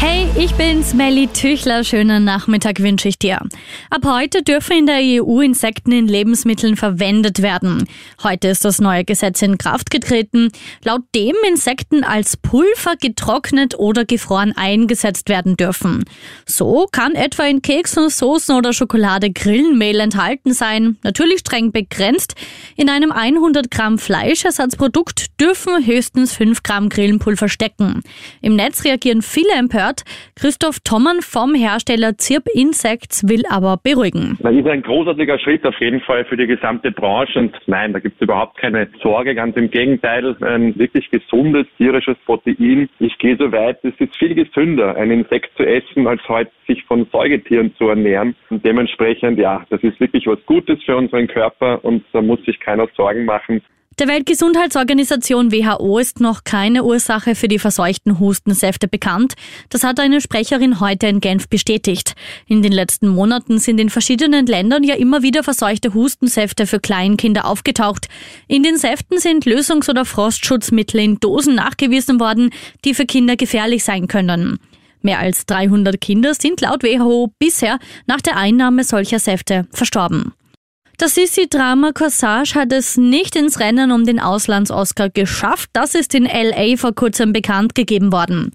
Hey, 0.00 0.28
ich 0.36 0.54
bin's, 0.54 0.94
Melly 0.94 1.26
Tüchler. 1.26 1.82
Schönen 1.82 2.22
Nachmittag 2.22 2.78
wünsche 2.78 3.08
ich 3.08 3.18
dir. 3.18 3.40
Ab 3.90 4.02
heute 4.04 4.44
dürfen 4.44 4.78
in 4.78 4.86
der 4.86 5.00
EU 5.00 5.40
Insekten 5.40 5.90
in 5.90 6.06
Lebensmitteln 6.06 6.76
verwendet 6.76 7.42
werden. 7.42 7.88
Heute 8.22 8.46
ist 8.46 8.64
das 8.64 8.80
neue 8.80 9.04
Gesetz 9.04 9.42
in 9.42 9.58
Kraft 9.58 9.90
getreten, 9.90 10.52
laut 10.84 11.00
dem 11.16 11.34
Insekten 11.48 12.04
als 12.04 12.36
Pulver 12.36 12.94
getrocknet 13.00 13.76
oder 13.76 14.04
gefroren 14.04 14.52
eingesetzt 14.56 15.28
werden 15.28 15.56
dürfen. 15.56 16.04
So 16.46 16.86
kann 16.92 17.16
etwa 17.16 17.46
in 17.46 17.60
Keksen, 17.60 18.08
Soßen 18.08 18.54
oder 18.54 18.72
Schokolade 18.72 19.32
Grillenmehl 19.32 19.98
enthalten 19.98 20.54
sein, 20.54 20.96
natürlich 21.02 21.40
streng 21.40 21.72
begrenzt. 21.72 22.36
In 22.76 22.88
einem 22.88 23.10
100 23.10 23.68
Gramm 23.68 23.98
Fleischersatzprodukt 23.98 25.40
dürfen 25.40 25.84
höchstens 25.84 26.34
5 26.34 26.62
Gramm 26.62 26.88
Grillenpulver 26.88 27.48
stecken. 27.48 28.02
Im 28.40 28.54
Netz 28.54 28.84
reagieren 28.84 29.22
viele 29.22 29.52
empört 29.54 29.87
gehört. 29.88 30.04
Christoph 30.36 30.80
Tommen 30.80 31.20
vom 31.20 31.54
Hersteller 31.54 32.16
Zirp 32.16 32.44
Insects 32.54 33.26
will 33.28 33.42
aber 33.50 33.78
beruhigen. 33.82 34.36
Das 34.40 34.54
ist 34.54 34.66
ein 34.66 34.82
großartiger 34.82 35.38
Schritt 35.38 35.64
auf 35.66 35.78
jeden 35.80 36.00
Fall 36.00 36.24
für 36.24 36.36
die 36.36 36.46
gesamte 36.46 36.90
Branche 36.90 37.38
und 37.38 37.56
nein, 37.66 37.92
da 37.92 37.98
gibt 37.98 38.16
es 38.16 38.22
überhaupt 38.22 38.58
keine 38.58 38.88
Sorge, 39.02 39.34
ganz 39.34 39.56
im 39.56 39.70
Gegenteil, 39.70 40.36
ein 40.40 40.78
wirklich 40.78 41.10
gesundes 41.10 41.66
tierisches 41.76 42.16
Protein. 42.24 42.88
Ich 42.98 43.16
gehe 43.18 43.36
so 43.36 43.50
weit, 43.52 43.78
es 43.84 43.94
ist 43.98 44.16
viel 44.16 44.34
gesünder, 44.34 44.96
ein 44.96 45.10
Insekt 45.10 45.50
zu 45.56 45.64
essen, 45.64 46.06
als 46.06 46.20
heute 46.28 46.50
sich 46.66 46.84
von 46.84 47.06
Säugetieren 47.10 47.74
zu 47.76 47.88
ernähren. 47.88 48.34
Und 48.50 48.64
dementsprechend, 48.64 49.38
ja, 49.38 49.64
das 49.70 49.82
ist 49.82 49.98
wirklich 50.00 50.26
was 50.26 50.38
Gutes 50.46 50.82
für 50.84 50.96
unseren 50.96 51.26
Körper 51.26 51.84
und 51.84 52.04
da 52.12 52.20
muss 52.20 52.42
sich 52.44 52.60
keiner 52.60 52.86
Sorgen 52.96 53.24
machen. 53.24 53.62
Der 53.98 54.06
Weltgesundheitsorganisation 54.06 55.50
WHO 55.50 55.98
ist 55.98 56.20
noch 56.20 56.44
keine 56.44 56.84
Ursache 56.84 57.34
für 57.34 57.48
die 57.48 57.58
verseuchten 57.58 58.20
Hustensäfte 58.20 58.86
bekannt. 58.86 59.34
Das 59.70 59.82
hat 59.82 59.98
eine 59.98 60.20
Sprecherin 60.20 60.78
heute 60.78 61.08
in 61.08 61.18
Genf 61.18 61.48
bestätigt. 61.48 62.14
In 62.46 62.62
den 62.62 62.70
letzten 62.70 63.08
Monaten 63.08 63.58
sind 63.58 63.80
in 63.80 63.90
verschiedenen 63.90 64.46
Ländern 64.46 64.84
ja 64.84 64.94
immer 64.94 65.24
wieder 65.24 65.42
verseuchte 65.42 65.94
Hustensäfte 65.94 66.68
für 66.68 66.78
Kleinkinder 66.78 67.44
aufgetaucht. 67.44 68.06
In 68.46 68.62
den 68.62 68.76
Säften 68.76 69.18
sind 69.18 69.46
Lösungs- 69.46 69.90
oder 69.90 70.04
Frostschutzmittel 70.04 71.00
in 71.00 71.18
Dosen 71.18 71.56
nachgewiesen 71.56 72.20
worden, 72.20 72.50
die 72.84 72.94
für 72.94 73.04
Kinder 73.04 73.34
gefährlich 73.34 73.82
sein 73.82 74.06
können. 74.06 74.60
Mehr 75.02 75.18
als 75.18 75.44
300 75.46 76.00
Kinder 76.00 76.34
sind 76.34 76.60
laut 76.60 76.84
WHO 76.84 77.32
bisher 77.40 77.80
nach 78.06 78.20
der 78.20 78.36
Einnahme 78.36 78.84
solcher 78.84 79.18
Säfte 79.18 79.66
verstorben. 79.72 80.34
Das 81.00 81.14
Sissi-Drama 81.14 81.92
Corsage 81.92 82.56
hat 82.56 82.72
es 82.72 82.96
nicht 82.96 83.36
ins 83.36 83.60
Rennen 83.60 83.92
um 83.92 84.04
den 84.04 84.18
Auslands-Oscar 84.18 85.10
geschafft. 85.10 85.70
Das 85.72 85.94
ist 85.94 86.12
in 86.12 86.24
LA 86.24 86.76
vor 86.76 86.92
kurzem 86.92 87.32
bekannt 87.32 87.76
gegeben 87.76 88.10
worden. 88.10 88.50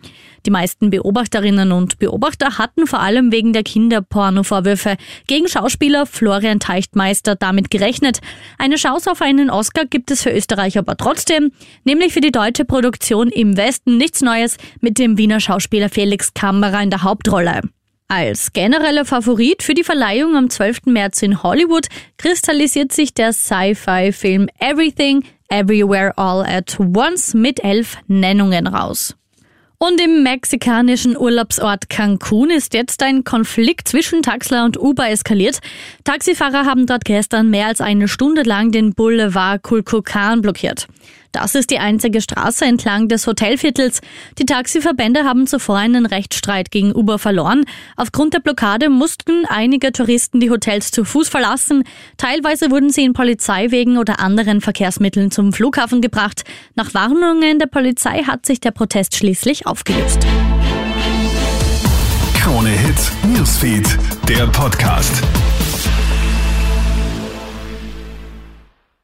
Die 0.46 0.52
meisten 0.52 0.90
Beobachterinnen 0.90 1.72
und 1.72 2.00
Beobachter 2.00 2.58
hatten 2.58 2.86
vor 2.86 3.00
allem 3.00 3.32
wegen 3.32 3.54
der 3.54 3.64
Kinderporno-Vorwürfe 3.64 4.98
gegen 5.26 5.48
Schauspieler 5.48 6.06
Florian 6.06 6.60
Teichtmeister 6.60 7.38
damit 7.38 7.72
gerechnet. 7.72 8.20
Eine 8.58 8.76
Chance 8.76 9.10
auf 9.10 9.22
einen 9.22 9.50
Oscar 9.50 9.86
gibt 9.86 10.12
es 10.12 10.22
für 10.22 10.32
Österreich 10.32 10.78
aber 10.78 10.98
trotzdem, 10.98 11.54
nämlich 11.86 12.12
für 12.12 12.20
die 12.20 12.34
deutsche 12.34 12.66
Produktion 12.66 13.30
im 13.30 13.56
Westen 13.56 13.96
nichts 13.96 14.20
Neues 14.20 14.58
mit 14.82 15.00
dem 15.00 15.18
Wiener 15.18 15.40
Schauspieler 15.40 15.88
Felix 15.88 16.34
Kammerer 16.34 16.84
in 16.84 16.90
der 16.90 17.04
Hauptrolle. 17.04 17.62
Als 18.16 18.54
genereller 18.54 19.06
Favorit 19.06 19.64
für 19.64 19.74
die 19.74 19.84
Verleihung 19.84 20.36
am 20.36 20.48
12. 20.48 20.86
März 20.86 21.24
in 21.24 21.42
Hollywood 21.42 21.88
kristallisiert 22.20 22.92
sich 22.92 23.16
der 23.16 23.34
Sci-Fi-Film 23.34 24.50
Everything, 24.60 25.24
Everywhere, 25.50 26.16
All 26.16 26.46
at 26.46 26.80
Once 26.80 27.34
mit 27.34 27.64
elf 27.64 27.98
Nennungen 28.06 28.68
raus. 28.68 29.16
Und 29.80 30.00
im 30.00 30.22
mexikanischen 30.22 31.18
Urlaubsort 31.18 31.90
Cancun 31.90 32.52
ist 32.52 32.76
jetzt 32.76 33.02
ein 33.02 33.24
Konflikt 33.24 33.88
zwischen 33.88 34.22
Taxler 34.22 34.64
und 34.64 34.80
Uber 34.80 35.10
eskaliert. 35.10 35.58
Taxifahrer 36.04 36.66
haben 36.66 36.86
dort 36.86 37.06
gestern 37.06 37.50
mehr 37.50 37.66
als 37.66 37.82
eine 37.82 38.08
Stunde 38.08 38.44
lang 38.44 38.72
den 38.72 38.94
Boulevard 38.94 39.64
Kulkukan 39.64 40.44
blockiert. 40.44 40.86
Das 41.34 41.56
ist 41.56 41.72
die 41.72 41.80
einzige 41.80 42.22
Straße 42.22 42.64
entlang 42.64 43.08
des 43.08 43.26
Hotelviertels. 43.26 44.02
Die 44.38 44.46
Taxiverbände 44.46 45.24
haben 45.24 45.48
zuvor 45.48 45.78
einen 45.78 46.06
Rechtsstreit 46.06 46.70
gegen 46.70 46.96
Uber 46.96 47.18
verloren. 47.18 47.66
Aufgrund 47.98 48.36
der 48.36 48.40
Blockade 48.40 48.90
mussten 48.90 49.46
einige 49.48 49.92
Touristen 49.92 50.40
die 50.40 50.52
Hotels 50.52 50.92
zu 50.92 51.04
Fuß 51.04 51.30
verlassen. 51.30 51.86
Teilweise 52.18 52.70
wurden 52.70 52.92
sie 52.92 53.04
in 53.04 53.14
Polizeiwegen 53.14 53.98
oder 53.98 54.20
anderen 54.20 54.62
Verkehrsmitteln 54.62 55.32
zum 55.32 55.54
Flughafen 55.54 56.02
gebracht. 56.02 56.44
Nach 56.76 56.94
Warnungen 56.94 57.58
der 57.58 57.68
Polizei 57.68 58.24
hat 58.24 58.46
sich 58.46 58.62
der 58.62 58.72
Protest 58.72 59.16
schließlich 59.16 59.66
aufgelöst. 59.66 60.20
Krone 62.36 62.70
Hits, 62.70 63.12
Newsfeed, 63.26 63.98
der 64.30 64.46
Podcast. 64.48 65.24